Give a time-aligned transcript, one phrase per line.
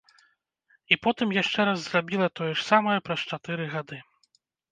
[0.93, 3.97] І потым яшчэ раз зрабіла тое ж самае праз чатыры гады.